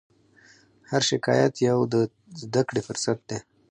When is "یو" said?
1.69-1.79